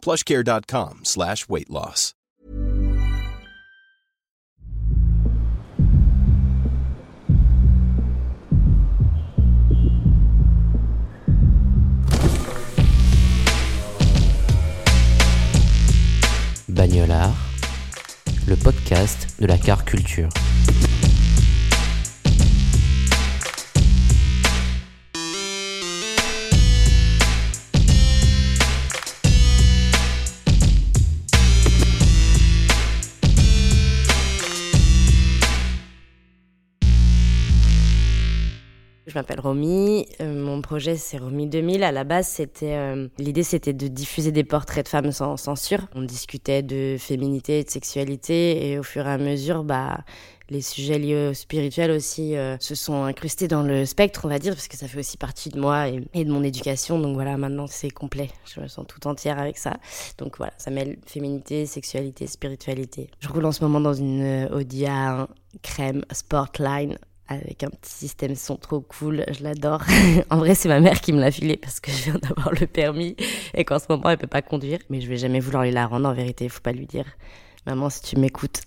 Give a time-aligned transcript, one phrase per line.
[0.00, 2.14] plushcare.com slash weight loss.
[16.68, 17.34] Bagnolard,
[18.46, 20.28] le podcast de la car culture.
[39.10, 41.82] Je m'appelle Romy, euh, mon projet c'est Romy 2000.
[41.82, 45.88] À la base, c'était euh, l'idée c'était de diffuser des portraits de femmes sans censure.
[45.96, 50.04] On discutait de féminité et de sexualité et au fur et à mesure, bah
[50.48, 54.38] les sujets liés au spirituel aussi euh, se sont incrustés dans le spectre, on va
[54.38, 57.00] dire, parce que ça fait aussi partie de moi et, de mon éducation.
[57.00, 58.30] Donc voilà, maintenant c'est complet.
[58.44, 59.78] Je me sens tout entière avec ça.
[60.18, 63.10] Donc voilà, ça mêle féminité, sexualité, spiritualité.
[63.18, 65.26] Je roule en ce moment dans une Audi A1
[65.62, 66.96] crème Sportline
[67.30, 69.82] avec un petit système son trop cool, je l'adore.
[70.30, 72.66] en vrai, c'est ma mère qui me l'a filé parce que je viens d'avoir le
[72.66, 73.16] permis
[73.54, 74.80] et qu'en ce moment, elle peut pas conduire.
[74.90, 77.06] Mais je vais jamais vouloir lui la rendre, en vérité, faut pas lui dire.
[77.66, 78.62] Maman, si tu m'écoutes.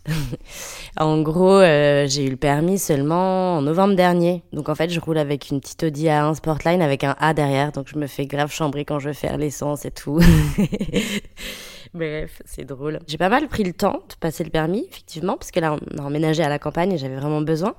[0.97, 4.44] en gros, euh, j'ai eu le permis seulement en novembre dernier.
[4.53, 7.72] Donc en fait, je roule avec une petite Audi A1 Sportline avec un A derrière.
[7.72, 10.20] Donc je me fais grave chambrer quand je veux faire l'essence et tout.
[11.94, 12.99] Bref, c'est drôle.
[13.08, 15.97] J'ai pas mal pris le temps de passer le permis, effectivement, parce que là, on
[15.99, 17.75] a emménagé à la campagne et j'avais vraiment besoin.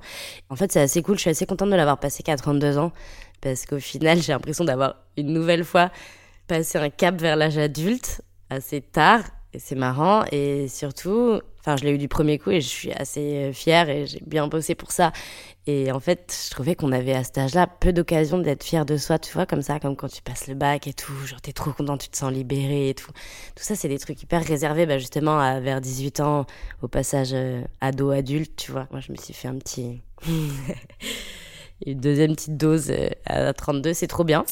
[0.49, 1.15] En fait, c'est assez cool.
[1.15, 2.93] Je suis assez contente de l'avoir passé qu'à 32 ans,
[3.41, 5.91] parce qu'au final, j'ai l'impression d'avoir une nouvelle fois
[6.47, 9.23] passé un cap vers l'âge adulte assez tard.
[9.59, 10.23] C'est marrant.
[10.31, 14.05] Et surtout, enfin, je l'ai eu du premier coup et je suis assez fière et
[14.05, 15.11] j'ai bien bossé pour ça.
[15.67, 18.97] Et en fait, je trouvais qu'on avait à cet âge-là peu d'occasions d'être fier de
[18.97, 21.53] soi, tu vois, comme ça, comme quand tu passes le bac et tout, genre t'es
[21.53, 23.11] trop content, tu te sens libéré et tout.
[23.55, 26.45] Tout ça, c'est des trucs hyper réservés, bah, justement, à vers 18 ans,
[26.83, 28.87] au passage euh, ado-adulte, tu vois.
[28.91, 30.01] Moi, je me suis fait un petit...
[31.85, 34.45] Une deuxième petite dose euh, à 32, c'est trop bien.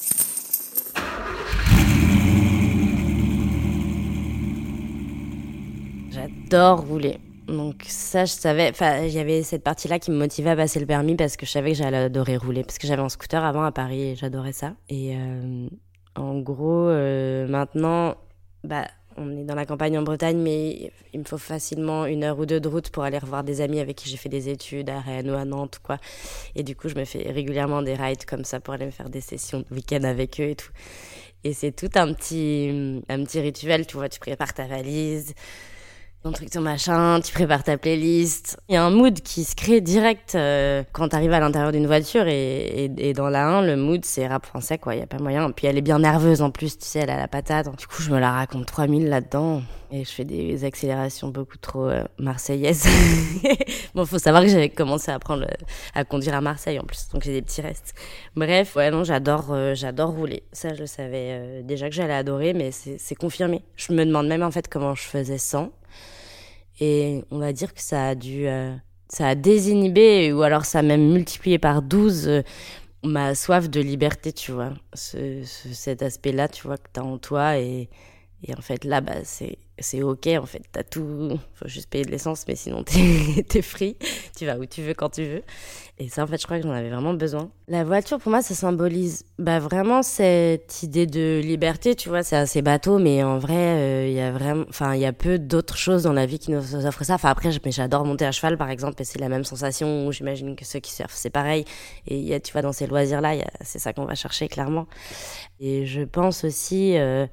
[6.53, 7.17] J'adore rouler.
[7.47, 10.79] Donc ça, je savais, enfin, il y avait cette partie-là qui me motivait à passer
[10.79, 13.43] le permis parce que je savais que j'allais adorer rouler, parce que j'avais un scooter
[13.43, 14.75] avant à Paris et j'adorais ça.
[14.87, 15.67] Et euh,
[16.15, 18.17] en gros, euh, maintenant,
[18.63, 18.87] bah,
[19.17, 22.45] on est dans la campagne en Bretagne, mais il me faut facilement une heure ou
[22.45, 24.99] deux de route pour aller revoir des amis avec qui j'ai fait des études à
[24.99, 25.97] Rennes ou à Nantes, quoi.
[26.53, 29.09] Et du coup, je me fais régulièrement des rides comme ça pour aller me faire
[29.09, 30.71] des sessions de week-end avec eux et tout.
[31.45, 35.33] Et c'est tout un petit, un petit rituel, tu vois, tu prépares ta valise,
[36.23, 38.57] ton truc, ton machin, tu prépares ta playlist.
[38.69, 41.85] Il y a un mood qui se crée direct euh, quand t'arrives à l'intérieur d'une
[41.85, 45.03] voiture et, et, et, dans la 1, le mood c'est rap français quoi, il y
[45.03, 45.51] a pas moyen.
[45.51, 47.75] Puis elle est bien nerveuse en plus, tu sais, elle a la patate.
[47.77, 51.89] Du coup, je me la raconte 3000 là-dedans et je fais des accélérations beaucoup trop
[51.89, 52.87] euh, marseillaises.
[53.93, 55.45] bon, faut savoir que j'avais commencé à apprendre
[55.93, 57.93] à conduire à Marseille en plus, donc j'ai des petits restes.
[58.37, 60.43] Bref, ouais non, j'adore euh, j'adore rouler.
[60.53, 63.61] Ça je le savais euh, déjà que j'allais adorer mais c'est confirmé.
[63.75, 65.73] Je me demande même en fait comment je faisais sans
[66.79, 68.75] et on va dire que ça a dû euh,
[69.07, 72.41] ça a désinhibé ou alors ça a même multiplié par 12 euh,
[73.03, 74.73] ma soif de liberté tu vois.
[74.93, 77.89] Ce, ce, cet aspect là tu vois que t'as en toi et,
[78.43, 80.61] et en fait là bah c'est c'est ok en fait.
[80.71, 83.97] T'as tout faut juste payer de l'essence mais sinon t'es es free.
[84.37, 85.43] Tu vas où tu veux quand tu veux.
[85.99, 87.49] Et ça en fait je crois que j'en avais vraiment besoin.
[87.67, 92.21] La voiture pour moi ça symbolise bah vraiment cette idée de liberté tu vois.
[92.21, 95.77] C'est assez bateau mais en vrai il euh, y a il y a peu d'autres
[95.77, 97.15] choses dans la vie qui nous offrent ça.
[97.15, 100.65] Enfin après j'adore monter à cheval par exemple et c'est la même sensation j'imagine que
[100.65, 101.65] ceux qui surfent c'est pareil.
[102.07, 104.47] Et il y a tu vois dans ces loisirs là c'est ça qu'on va chercher
[104.47, 104.87] clairement.
[105.59, 107.25] Et je pense aussi euh,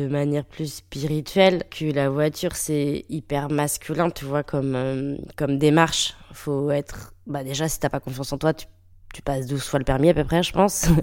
[0.00, 5.58] de manière plus spirituelle que la voiture c'est hyper masculin tu vois comme euh, comme
[5.58, 6.16] démarche.
[6.32, 8.66] Faut être bah déjà si t'as pas confiance en toi tu
[9.12, 10.86] tu passes 12 fois le permis à peu près je pense.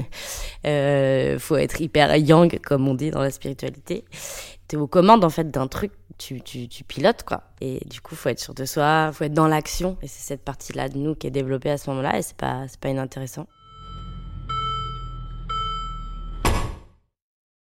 [0.65, 4.03] Euh, faut être hyper yang comme on dit dans la spiritualité.
[4.67, 7.43] T'es aux commandes en fait d'un truc tu, tu, tu pilotes quoi.
[7.61, 9.97] Et du coup faut être sûr de soi faut être dans l'action.
[10.01, 12.21] Et c'est cette partie là de nous qui est développée à ce moment là et
[12.21, 13.47] c'est pas c'est pas inintéressant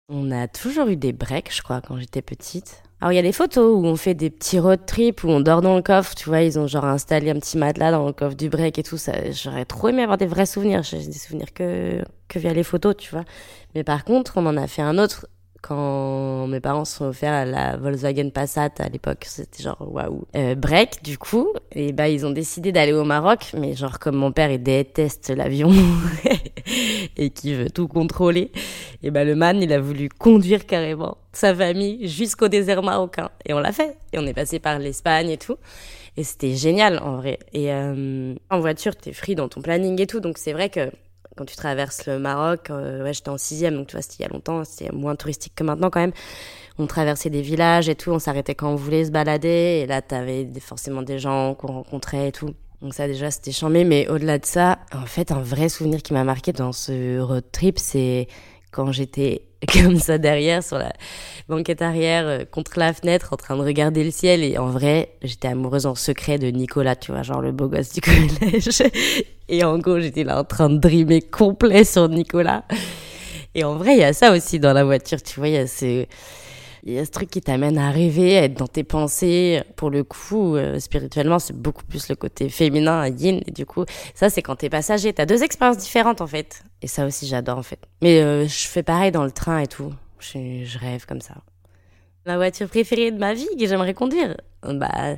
[0.08, 2.82] On a toujours eu des breaks, je crois, quand j'étais petite.
[3.00, 5.40] Alors il y a des photos où on fait des petits road trips où on
[5.40, 8.12] dort dans le coffre, tu vois, ils ont genre installé un petit matelas dans le
[8.12, 9.12] coffre du break et tout ça.
[9.32, 12.96] J'aurais trop aimé avoir des vrais souvenirs, j'ai des souvenirs que que via les photos,
[12.96, 13.24] tu vois.
[13.74, 15.26] Mais par contre, on en a fait un autre
[15.62, 20.26] quand mes parents se sont offerts la Volkswagen Passat à l'époque, c'était genre waouh.
[20.36, 24.16] Euh, break du coup, et bah ils ont décidé d'aller au Maroc, mais genre comme
[24.16, 25.70] mon père il déteste l'avion
[27.16, 28.50] et qui veut tout contrôler,
[29.02, 33.54] et bah le man il a voulu conduire carrément sa famille jusqu'au désert marocain et
[33.54, 35.56] on l'a fait et on est passé par l'Espagne et tout.
[36.16, 37.38] Et c'était génial en vrai.
[37.54, 40.20] Et euh, en voiture, t'es free dans ton planning et tout.
[40.20, 40.90] Donc c'est vrai que
[41.36, 44.22] quand tu traverses le Maroc, euh, ouais, j'étais en sixième, donc tu vois, c'était il
[44.22, 46.12] y a longtemps, c'était moins touristique que maintenant quand même.
[46.78, 50.02] On traversait des villages et tout, on s'arrêtait quand on voulait se balader, et là,
[50.02, 52.54] t'avais forcément des gens qu'on rencontrait et tout.
[52.80, 56.12] Donc ça déjà, c'était chambé, mais au-delà de ça, en fait, un vrai souvenir qui
[56.12, 58.26] m'a marqué dans ce road trip, c'est
[58.72, 59.42] quand j'étais
[59.72, 60.92] comme ça derrière sur la
[61.48, 65.14] banquette arrière euh, contre la fenêtre en train de regarder le ciel et en vrai
[65.22, 68.00] j'étais amoureuse en secret de Nicolas tu vois genre le beau gosse du
[68.40, 68.82] collège
[69.52, 72.64] et en gros j'étais là en train de dreamer complet sur Nicolas
[73.54, 75.58] et en vrai il y a ça aussi dans la voiture tu vois il y
[75.58, 76.06] a ce
[76.84, 79.62] y a ce truc qui t'amène à rêver, à être dans tes pensées.
[79.76, 83.40] Pour le coup, euh, spirituellement, c'est beaucoup plus le côté féminin, yin.
[83.46, 83.84] Et du coup,
[84.14, 85.12] ça, c'est quand t'es passager.
[85.12, 86.64] T'as deux expériences différentes, en fait.
[86.82, 87.78] Et ça aussi, j'adore, en fait.
[88.02, 89.92] Mais euh, je fais pareil dans le train et tout.
[90.18, 91.34] Je, je rêve comme ça.
[92.26, 95.16] Ma voiture préférée de ma vie que j'aimerais conduire Bah,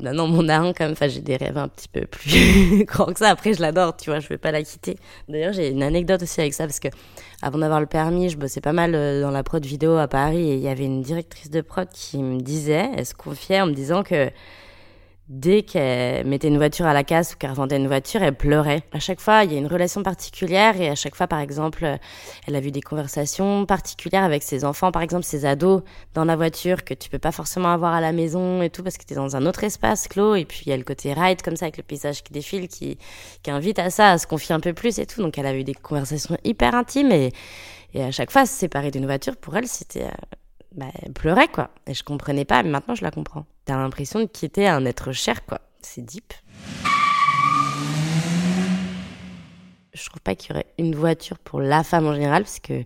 [0.00, 3.12] bah non, mon daron, quand même, enfin, j'ai des rêves un petit peu plus grands
[3.12, 3.28] que ça.
[3.28, 4.96] Après, je l'adore, tu vois, je vais pas la quitter.
[5.28, 6.88] D'ailleurs, j'ai une anecdote aussi avec ça, parce que
[7.42, 10.50] avant d'avoir le permis, je bossais pas mal euh, dans la prod vidéo à Paris,
[10.50, 13.66] et il y avait une directrice de prod qui me disait, elle se confiait en
[13.66, 14.30] me disant que
[15.32, 18.82] dès qu'elle mettait une voiture à la casse ou qu'elle revendait une voiture, elle pleurait.
[18.92, 21.98] À chaque fois, il y a une relation particulière et à chaque fois, par exemple,
[22.46, 25.82] elle a vu des conversations particulières avec ses enfants, par exemple ses ados
[26.12, 28.98] dans la voiture que tu peux pas forcément avoir à la maison et tout parce
[28.98, 31.14] que tu es dans un autre espace clos et puis il y a le côté
[31.14, 32.98] ride comme ça avec le paysage qui défile qui,
[33.42, 35.22] qui invite à ça, à se confier un peu plus et tout.
[35.22, 37.32] Donc elle a eu des conversations hyper intimes et,
[37.94, 40.08] et à chaque fois, se séparer d'une voiture, pour elle, c'était...
[40.74, 41.70] Bah, elle pleurait, quoi.
[41.86, 43.44] Et je comprenais pas, mais maintenant je la comprends.
[43.64, 45.60] T'as l'impression de quitter un être cher, quoi.
[45.82, 46.32] C'est deep.
[49.94, 52.84] Je trouve pas qu'il y aurait une voiture pour la femme en général, parce que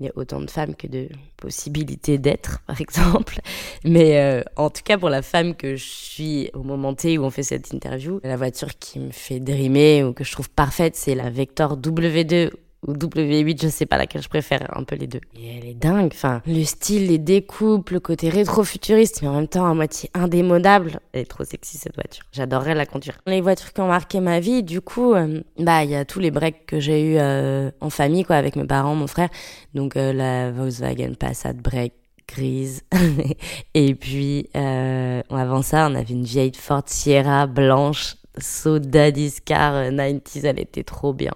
[0.00, 3.40] il y a autant de femmes que de possibilités d'être, par exemple.
[3.84, 7.24] Mais euh, en tout cas, pour la femme que je suis au moment T où
[7.24, 10.96] on fait cette interview, la voiture qui me fait dreamer ou que je trouve parfaite,
[10.96, 12.50] c'est la Vector W2
[12.86, 15.20] ou W8, je sais pas laquelle je préfère, un peu les deux.
[15.36, 19.48] Et elle est dingue, enfin, le style, les découpes, le côté rétro-futuriste, mais en même
[19.48, 20.98] temps à moitié indémodable.
[21.12, 22.24] Elle est trop sexy cette voiture.
[22.32, 23.18] J'adorerais la conduire.
[23.26, 26.18] Les voitures qui ont marqué ma vie, du coup, euh, bah il y a tous
[26.18, 29.28] les breaks que j'ai eu euh, en famille, quoi, avec mes parents, mon frère.
[29.74, 31.92] Donc euh, la Volkswagen Passat break
[32.26, 32.82] grise.
[33.74, 40.58] et puis avant ça, on avait une vieille Ford Sierra blanche, Soda Discar 90s, elle
[40.58, 41.32] était trop bien.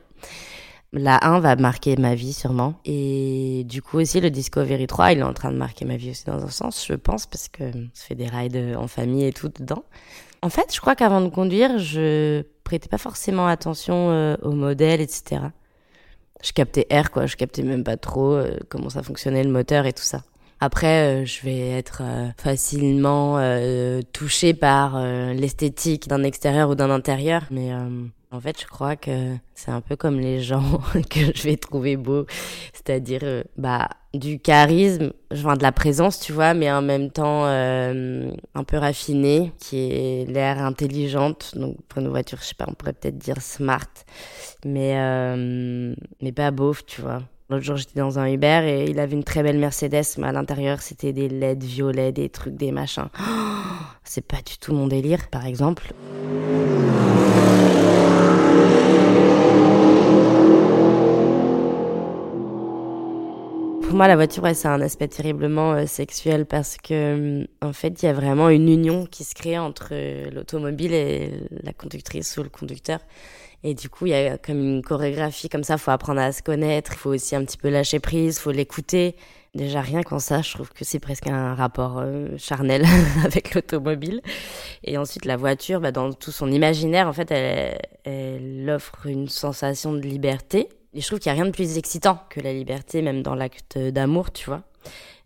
[0.99, 2.75] La 1 va marquer ma vie sûrement.
[2.85, 6.11] Et du coup aussi le Discovery 3, il est en train de marquer ma vie
[6.11, 9.33] aussi dans un sens, je pense, parce que se fait des rides en famille et
[9.33, 9.85] tout dedans.
[10.43, 15.01] En fait, je crois qu'avant de conduire, je prêtais pas forcément attention euh, au modèle,
[15.01, 15.43] etc.
[16.43, 17.27] Je captais R, quoi.
[17.27, 20.23] Je captais même pas trop euh, comment ça fonctionnait le moteur et tout ça.
[20.61, 22.03] Après, euh, je vais être
[22.39, 23.39] facilement
[24.13, 27.73] touchée par l'esthétique d'un extérieur ou d'un intérieur, mais
[28.37, 31.97] en fait, je crois que c'est un peu comme les gens que je vais trouver
[31.97, 32.27] beaux,
[32.75, 37.47] c'est-à-dire euh, bah du charisme, genre de la présence, tu vois, mais en même temps
[37.47, 41.53] euh, un peu raffiné, qui est l'air intelligente.
[41.57, 43.89] Donc pour une voiture, je sais pas, on pourrait peut-être dire smart,
[44.65, 47.23] mais euh, mais pas beauf, tu vois.
[47.49, 50.33] L'autre jour, j'étais dans un Uber et il avait une très belle Mercedes, mais à
[50.33, 53.09] l'intérieur, c'était des LED violets, des trucs, des machins.
[54.05, 55.93] c'est pas du tout mon délire, par exemple.
[63.83, 68.03] Pour moi, la voiture, c'est un aspect terriblement euh, sexuel parce que, hum, en fait,
[68.03, 71.31] il y a vraiment une union qui se crée entre euh, l'automobile et
[71.63, 73.01] la conductrice ou le conducteur.
[73.65, 75.79] Et du coup, il y a comme une chorégraphie comme ça.
[75.79, 76.93] Faut apprendre à se connaître.
[76.93, 78.39] Il faut aussi un petit peu lâcher prise.
[78.39, 79.17] Faut l'écouter.
[79.57, 82.85] Déjà, rien qu'en ça, je trouve que c'est presque un rapport euh, charnel
[83.25, 84.21] avec l'automobile.
[84.85, 89.29] Et ensuite, la voiture, bah, dans tout son imaginaire, en fait, elle, elle offre une
[89.29, 92.55] sensation de liberté et je trouve qu'il n'y a rien de plus excitant que la
[92.55, 94.63] liberté, même dans l'acte d'amour, tu vois.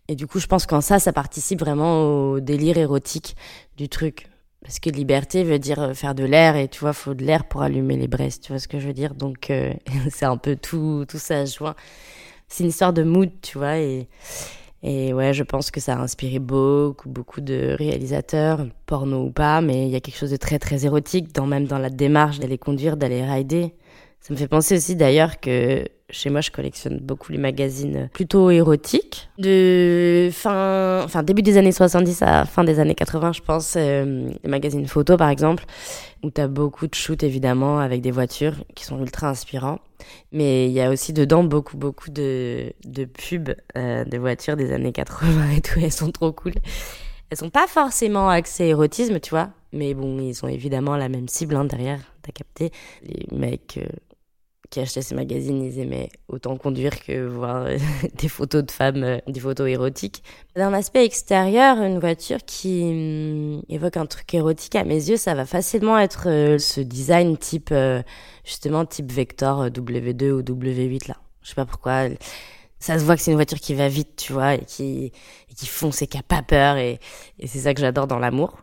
[0.09, 3.37] Et du coup, je pense qu'en ça, ça participe vraiment au délire érotique
[3.77, 4.27] du truc.
[4.61, 7.45] Parce que liberté veut dire euh, faire de l'air et tu vois, faut de l'air
[7.45, 9.15] pour allumer les braises, tu vois ce que je veux dire.
[9.15, 9.73] Donc, euh,
[10.09, 11.75] c'est un peu tout, tout ça joint.
[12.51, 13.77] C'est une histoire de mood, tu vois.
[13.77, 14.07] Et,
[14.83, 19.61] Et ouais, je pense que ça a inspiré beaucoup, beaucoup de réalisateurs, porno ou pas,
[19.61, 22.39] mais il y a quelque chose de très, très érotique, dans, même dans la démarche
[22.39, 23.75] d'aller conduire, d'aller rider.
[24.21, 28.49] Ça me fait penser aussi d'ailleurs que chez moi, je collectionne beaucoup les magazines plutôt
[28.49, 29.29] érotiques.
[29.37, 34.29] De fin, enfin, début des années 70 à fin des années 80, je pense, euh,
[34.43, 35.65] les magazines photo par exemple,
[36.23, 39.79] où tu as beaucoup de shoots évidemment avec des voitures qui sont ultra inspirants.
[40.31, 44.71] Mais il y a aussi dedans beaucoup, beaucoup de, de pubs euh, de voitures des
[44.71, 45.79] années 80 et tout.
[45.81, 46.53] Elles sont trop cool.
[47.29, 49.49] Elles sont pas forcément axées érotisme, tu vois.
[49.73, 52.71] Mais bon, ils ont évidemment la même cible hein, derrière, t'as capté.
[53.03, 53.87] Les mecs euh,
[54.71, 57.67] qui achetaient ces magazines, ils aimaient autant conduire que voir
[58.15, 60.23] des photos de femmes, euh, des photos érotiques.
[60.55, 65.35] D'un aspect extérieur, une voiture qui hum, évoque un truc érotique, à mes yeux, ça
[65.35, 68.01] va facilement être euh, ce design type, euh,
[68.45, 71.17] justement, type Vector W2 ou W8, là.
[71.43, 72.05] Je sais pas pourquoi.
[72.79, 75.11] Ça se voit que c'est une voiture qui va vite, tu vois, et qui,
[75.55, 76.99] qui fonce et qui a pas peur, et
[77.45, 78.57] c'est ça que j'adore dans l'amour,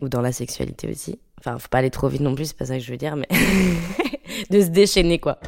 [0.00, 1.18] ou dans la sexualité aussi.
[1.38, 3.16] Enfin, faut pas aller trop vite non plus, c'est pas ça que je veux dire,
[3.16, 3.28] mais
[4.50, 5.38] de se déchaîner, quoi.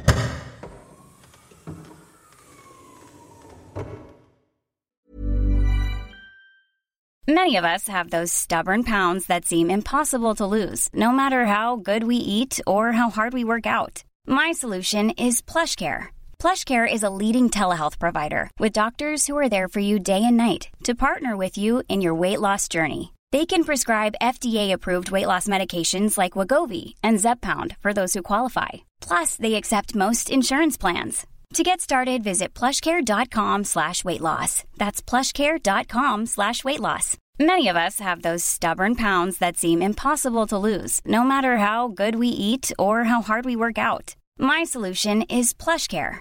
[7.31, 11.77] Many of us have those stubborn pounds that seem impossible to lose, no matter how
[11.77, 14.03] good we eat or how hard we work out.
[14.27, 16.07] My solution is PlushCare.
[16.39, 20.39] PlushCare is a leading telehealth provider with doctors who are there for you day and
[20.39, 23.13] night to partner with you in your weight loss journey.
[23.31, 28.69] They can prescribe FDA-approved weight loss medications like Wagovi and Zepbound for those who qualify.
[29.01, 31.27] Plus, they accept most insurance plans.
[31.55, 34.65] To get started, visit plushcare.com slash weight loss.
[34.79, 37.17] That's plushcare.com slash weight loss.
[37.39, 41.89] Many of us have those stubborn pounds that seem impossible to lose, no matter how
[41.89, 44.15] good we eat or how hard we work out.
[44.39, 46.21] My solution is PlushCare.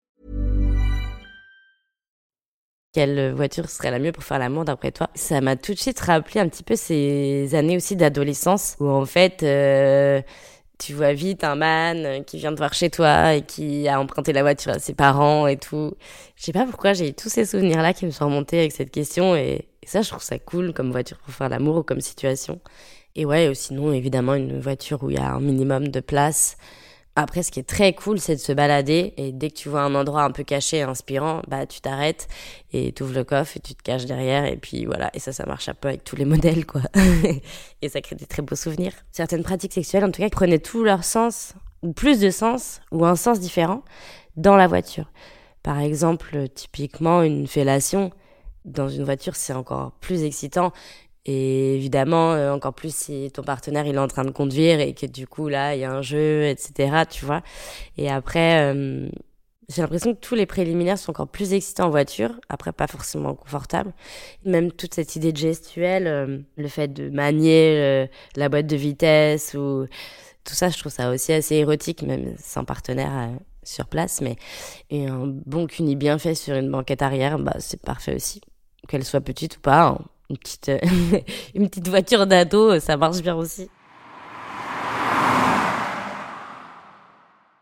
[2.93, 5.09] Quelle voiture serait la mieux pour faire l'amour d'après toi?
[5.15, 9.05] Ça m'a tout de suite rappelé un petit peu ces années aussi d'adolescence où en
[9.05, 9.43] fait...
[9.43, 10.21] Euh,
[10.81, 14.33] tu vois vite un man qui vient te voir chez toi et qui a emprunté
[14.33, 15.93] la voiture à ses parents et tout.
[16.35, 18.89] Je sais pas pourquoi j'ai eu tous ces souvenirs-là qui me sont remontés avec cette
[18.89, 22.01] question et, et, ça, je trouve ça cool comme voiture pour faire l'amour ou comme
[22.01, 22.59] situation.
[23.15, 26.57] Et ouais, sinon, évidemment, une voiture où il y a un minimum de place
[27.15, 29.81] après, ce qui est très cool, c'est de se balader et dès que tu vois
[29.81, 32.29] un endroit un peu caché et inspirant, bah tu t'arrêtes
[32.71, 35.09] et tu ouvres le coffre et tu te caches derrière et puis voilà.
[35.13, 36.81] Et ça, ça marche un peu avec tous les modèles, quoi.
[37.81, 38.93] et ça crée des très beaux souvenirs.
[39.11, 43.05] Certaines pratiques sexuelles, en tout cas, prenaient tout leur sens ou plus de sens ou
[43.05, 43.83] un sens différent
[44.37, 45.11] dans la voiture.
[45.63, 48.11] Par exemple, typiquement, une fellation
[48.63, 50.71] dans une voiture, c'est encore plus excitant
[51.25, 54.93] et évidemment, euh, encore plus si ton partenaire il est en train de conduire et
[54.93, 57.03] que du coup là il y a un jeu, etc.
[57.09, 57.41] Tu vois.
[57.97, 59.07] Et après, euh,
[59.69, 62.39] j'ai l'impression que tous les préliminaires sont encore plus excitants en voiture.
[62.49, 63.93] Après, pas forcément confortables.
[64.45, 69.53] Même toute cette idée de gestuelle, euh, le fait de manier la boîte de vitesse
[69.53, 69.87] ou
[70.43, 73.29] tout ça, je trouve ça aussi assez érotique, même sans partenaire
[73.63, 74.21] sur place.
[74.21, 74.37] Mais
[74.89, 78.41] et un bon cuni bien fait sur une banquette arrière, bah c'est parfait aussi,
[78.87, 79.83] qu'elle soit petite ou pas.
[79.83, 79.99] Hein
[80.31, 80.79] une petite, euh,
[81.55, 83.69] une petite voiture d'ado, ça marche bien aussi.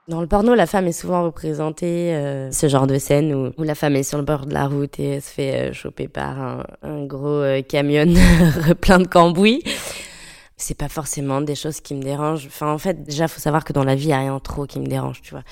[0.10, 3.64] Dans le porno, la femme est souvent représentée, euh, ce genre de scène où, où,
[3.64, 6.66] la femme est sur le bord de la route et se fait euh, choper par
[6.82, 9.62] un, gros euh, camionneur plein de cambouis.
[10.58, 12.48] C'est pas forcément des choses qui me dérangent.
[12.48, 14.66] Enfin, en fait, déjà, faut savoir que dans la vie, il y a rien trop
[14.66, 15.44] qui me dérange, tu vois.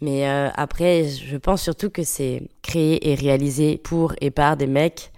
[0.00, 5.10] Mais après, je pense surtout que c'est créé et réalisé pour et par des mecs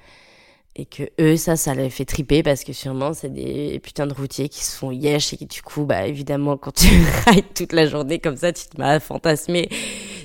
[0.79, 4.13] et que eux ça ça les fait triper parce que sûrement c'est des putains de
[4.13, 6.89] routiers qui se font yesh et qui du coup bah évidemment quand tu
[7.27, 9.69] rides toute la journée comme ça tu te m'as fantasmé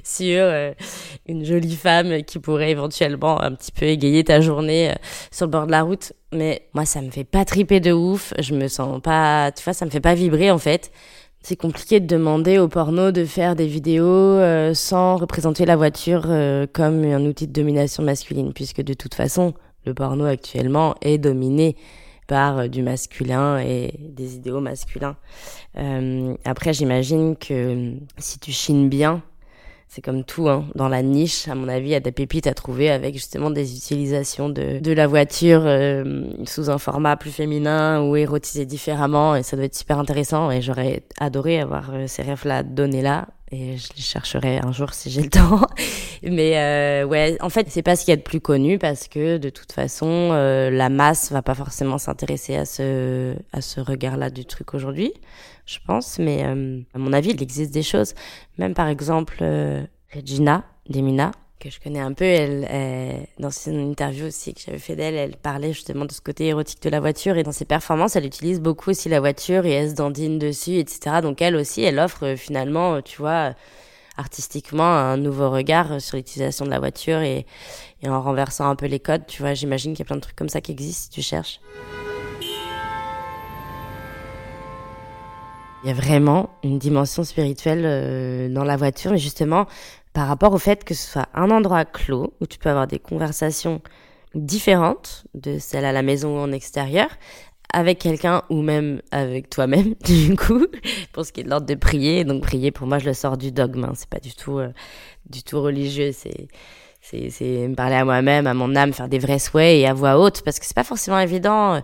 [0.03, 0.73] sur euh,
[1.27, 4.95] une jolie femme qui pourrait éventuellement un petit peu égayer ta journée euh,
[5.31, 6.13] sur le bord de la route.
[6.33, 8.33] Mais moi ça me fait pas triper de ouf.
[8.39, 10.91] Je me sens pas tu vois ça me fait pas vibrer en fait.
[11.43, 16.23] C'est compliqué de demander au porno de faire des vidéos euh, sans représenter la voiture
[16.73, 19.53] comme un outil de domination masculine puisque de toute façon
[19.85, 21.75] le porno actuellement est dominé
[22.31, 25.17] par euh, du masculin et des idéaux masculins.
[25.77, 29.21] Euh, après, j'imagine que euh, si tu chines bien,
[29.89, 30.65] c'est comme tout, hein.
[30.73, 33.51] dans la niche, à mon avis, il y a des pépites à trouver avec justement
[33.51, 35.63] des utilisations de, la voiture
[36.45, 40.61] sous un format plus féminin ou érotisé différemment, et ça doit être super intéressant, et
[40.61, 45.21] j'aurais adoré avoir ces rêves-là donnés là, et je les chercherai un jour si j'ai
[45.21, 45.61] le temps.
[46.23, 49.07] Mais euh, ouais, en fait, c'est pas ce qu'il y a de plus connu parce
[49.07, 53.79] que de toute façon, euh, la masse va pas forcément s'intéresser à ce à ce
[53.79, 55.13] regard-là du truc aujourd'hui
[55.65, 56.19] je pense.
[56.19, 58.13] Mais euh, à mon avis, il existe des choses.
[58.57, 61.31] Même par exemple, euh, Regina Demina,
[61.61, 65.37] que je connais un peu, elle, dans une interview aussi que j'avais fait d'elle, elle
[65.37, 68.59] parlait justement de ce côté érotique de la voiture et dans ses performances, elle utilise
[68.59, 71.17] beaucoup aussi la voiture et elle se dandine dessus, etc.
[71.21, 73.53] Donc elle aussi, elle offre euh, finalement, tu vois,
[74.17, 77.45] artistiquement un nouveau regard sur l'utilisation de la voiture et,
[78.01, 80.21] et en renversant un peu les codes, tu vois, j'imagine qu'il y a plein de
[80.21, 81.61] trucs comme ça qui existent si tu cherches.
[85.83, 89.65] Il y a vraiment une dimension spirituelle euh, dans la voiture, mais justement
[90.13, 92.99] par rapport au fait que ce soit un endroit clos où tu peux avoir des
[92.99, 93.81] conversations
[94.35, 97.09] différentes de celles à la maison ou en extérieur,
[97.73, 100.67] avec quelqu'un ou même avec toi-même, du coup,
[101.13, 102.23] pour ce qui est de l'ordre de prier.
[102.23, 103.85] Donc prier, pour moi, je le sors du dogme.
[103.85, 103.93] Hein.
[103.95, 104.69] C'est pas du tout, euh,
[105.29, 106.11] du tout religieux.
[106.13, 106.47] C'est
[107.03, 110.19] c'est me parler à moi-même, à mon âme, faire des vrais souhaits et à voix
[110.19, 111.81] haute, parce que c'est pas forcément évident.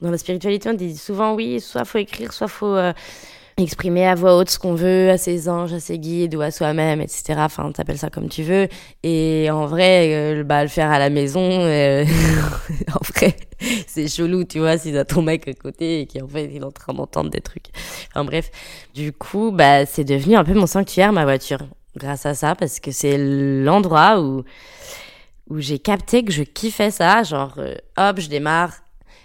[0.00, 2.92] Dans la spiritualité, on dit souvent oui, soit faut écrire, soit faut euh,
[3.56, 6.50] exprimer à voix haute ce qu'on veut à ses anges, à ses guides ou à
[6.50, 7.34] soi-même, etc.
[7.38, 8.68] Enfin, t'appelles ça comme tu veux.
[9.02, 12.04] Et en vrai, euh, bah, le faire à la maison, euh,
[12.94, 13.36] en vrai,
[13.86, 16.62] c'est chelou, tu vois, si t'as ton mec à côté et qui en fait il
[16.62, 17.66] est en train d'entendre des trucs.
[18.10, 18.50] Enfin bref,
[18.94, 21.60] du coup, bah c'est devenu un peu mon sanctuaire, ma voiture,
[21.96, 24.44] grâce à ça, parce que c'est l'endroit où
[25.50, 28.72] où j'ai capté que je kiffais ça, genre euh, hop, je démarre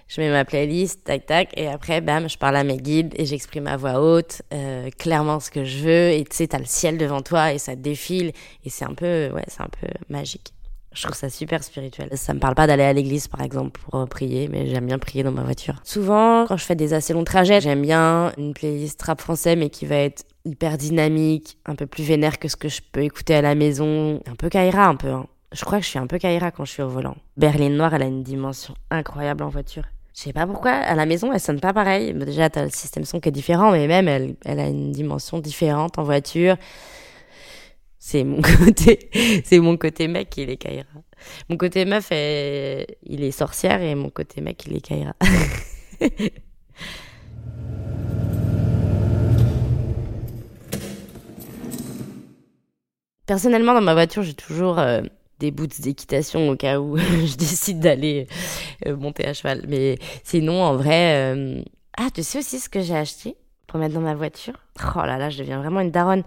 [0.07, 3.25] je mets ma playlist, tac tac, et après, bam, je parle à mes guides et
[3.25, 6.09] j'exprime à voix haute euh, clairement ce que je veux.
[6.11, 8.31] Et tu sais, t'as le ciel devant toi et ça défile
[8.63, 10.53] et c'est un peu, ouais, c'est un peu magique.
[10.93, 12.09] Je trouve ça super spirituel.
[12.13, 14.97] Ça me parle pas d'aller à l'église, par exemple, pour euh, prier, mais j'aime bien
[14.97, 15.75] prier dans ma voiture.
[15.83, 19.69] Souvent, quand je fais des assez longs trajets, j'aime bien une playlist rap français, mais
[19.69, 23.35] qui va être hyper dynamique, un peu plus vénère que ce que je peux écouter
[23.35, 24.21] à la maison.
[24.25, 25.09] Un peu Kaira, un peu.
[25.09, 25.27] Hein.
[25.51, 27.15] Je crois que je suis un peu Kaira quand je suis au volant.
[27.35, 29.83] Berlin Noire, elle a une dimension incroyable en voiture.
[30.17, 32.11] Je sais pas pourquoi, à la maison, elle sonne pas pareil.
[32.11, 35.37] Déjà, t'as le système son qui est différent, mais même, elle, elle a une dimension
[35.37, 36.57] différente en voiture.
[37.99, 39.11] C'est mon côté,
[39.45, 40.87] c'est mon côté mec, il est Kaira.
[41.49, 45.13] Mon côté meuf, il est sorcière et mon côté mec, il est Kaira.
[53.27, 55.03] Personnellement, dans ma voiture, j'ai toujours euh,
[55.39, 58.27] des boots d'équitation au cas où je décide d'aller
[58.85, 59.63] euh, monter à cheval.
[59.67, 61.33] Mais sinon, en vrai...
[61.35, 61.61] Euh,
[61.97, 63.35] ah, tu sais aussi ce que j'ai acheté
[63.67, 64.53] pour mettre dans ma voiture?
[64.95, 66.23] Oh là là, je deviens vraiment une daronne.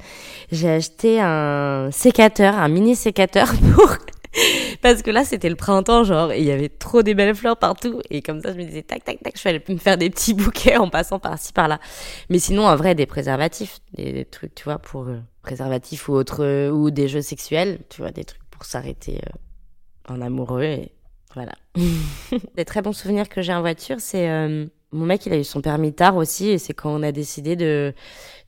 [0.51, 3.97] J'ai acheté un sécateur, un mini sécateur pour...
[4.83, 7.57] Parce que là, c'était le printemps, genre, et il y avait trop des belles fleurs
[7.57, 8.01] partout.
[8.11, 10.35] Et comme ça, je me disais, tac, tac, tac, je vais me faire des petits
[10.35, 11.81] bouquets en passant par-ci, par-là.
[12.29, 16.71] Mais sinon, en vrai, des préservatifs, des, trucs, tu vois, pour euh, préservatifs ou autres,
[16.71, 20.93] ou des jeux sexuels, tu vois, des trucs pour s'arrêter euh, en amoureux et
[21.35, 21.53] voilà.
[22.57, 25.45] Des très bons souvenirs que j'ai en voiture, c'est euh, mon mec, il a eu
[25.45, 27.95] son permis tard aussi et c'est quand on a décidé de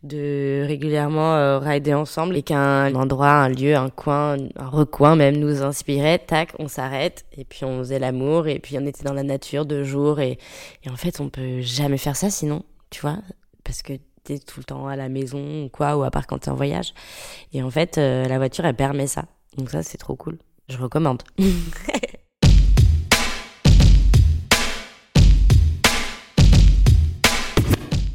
[0.03, 5.37] de régulièrement euh, rider ensemble et qu'un endroit, un lieu, un coin, un recoin même
[5.37, 9.15] nous inspirait, tac, on s'arrête et puis on faisait l'amour et puis on était dans
[9.15, 10.39] la nature deux jours et,
[10.83, 13.19] et en fait on peut jamais faire ça sinon, tu vois,
[13.65, 13.95] parce que
[14.25, 16.55] t'es tout le temps à la maison ou quoi ou à part quand t'es en
[16.55, 16.93] voyage
[17.53, 19.25] et en fait la voiture elle permet ça
[19.57, 20.39] donc ça, c'est trop cool.
[20.69, 21.23] Je recommande.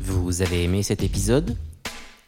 [0.02, 1.56] Vous avez aimé cet épisode?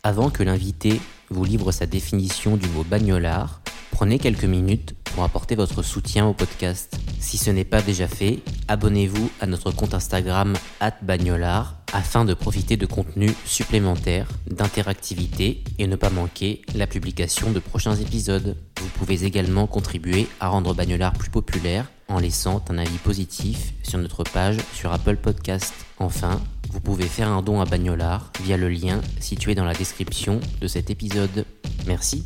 [0.03, 5.55] Avant que l'invité vous livre sa définition du mot bagnolard, prenez quelques minutes pour apporter
[5.55, 6.97] votre soutien au podcast.
[7.19, 10.53] Si ce n'est pas déjà fait, abonnez-vous à notre compte Instagram
[11.01, 17.59] @bagnolard afin de profiter de contenus supplémentaires, d'interactivité et ne pas manquer la publication de
[17.59, 18.55] prochains épisodes.
[18.79, 23.99] Vous pouvez également contribuer à rendre Bagnolard plus populaire en laissant un avis positif sur
[23.99, 25.73] notre page sur Apple Podcast.
[25.99, 30.39] Enfin, vous pouvez faire un don à Bagnolard via le lien situé dans la description
[30.61, 31.45] de cet épisode.
[31.87, 32.25] Merci.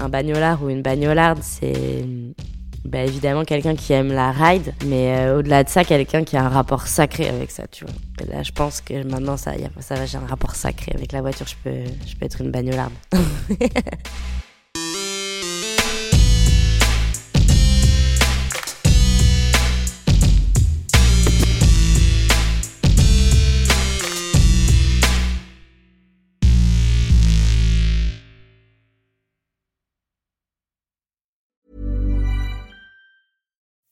[0.00, 2.04] Un bagnolard ou une bagnolarde, c'est
[2.84, 6.44] bah, évidemment quelqu'un qui aime la ride, mais euh, au-delà de ça, quelqu'un qui a
[6.44, 7.94] un rapport sacré avec ça, tu vois.
[8.26, 11.46] Là, je pense que maintenant, ça, y ça j'ai un rapport sacré avec la voiture,
[11.46, 12.92] je peux, je peux être une bagnolarde.